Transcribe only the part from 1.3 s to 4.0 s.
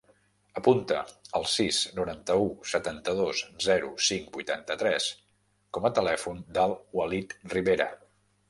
el sis, noranta-u, setanta-dos, zero,